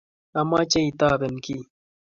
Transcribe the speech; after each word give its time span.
omeche 0.41 0.79
itoben 0.89 1.33
kii 1.45 1.63